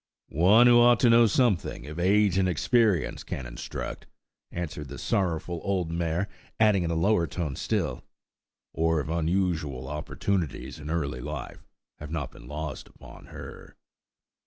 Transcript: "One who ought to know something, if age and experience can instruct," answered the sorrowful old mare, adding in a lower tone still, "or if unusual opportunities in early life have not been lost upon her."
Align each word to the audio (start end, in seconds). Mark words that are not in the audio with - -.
"One 0.39 0.65
who 0.65 0.79
ought 0.79 0.99
to 1.01 1.11
know 1.11 1.27
something, 1.27 1.83
if 1.85 1.99
age 1.99 2.39
and 2.39 2.49
experience 2.49 3.23
can 3.23 3.45
instruct," 3.45 4.07
answered 4.51 4.87
the 4.87 4.97
sorrowful 4.97 5.61
old 5.63 5.91
mare, 5.91 6.27
adding 6.59 6.81
in 6.81 6.89
a 6.89 6.95
lower 6.95 7.27
tone 7.27 7.55
still, 7.55 8.03
"or 8.73 8.99
if 8.99 9.09
unusual 9.09 9.87
opportunities 9.87 10.79
in 10.79 10.89
early 10.89 11.21
life 11.21 11.67
have 11.99 12.09
not 12.09 12.31
been 12.31 12.47
lost 12.47 12.87
upon 12.87 13.27
her." 13.27 13.75